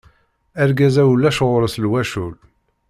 Argaz-a 0.63 1.03
ulac 1.11 1.37
ɣur-s 1.47 1.75
lwacul. 1.83 2.35